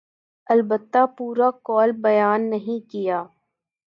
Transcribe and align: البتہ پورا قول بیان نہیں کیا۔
البتہ 0.47 1.05
پورا 1.17 1.49
قول 1.63 1.91
بیان 2.03 2.49
نہیں 2.49 2.79
کیا۔ 2.91 3.23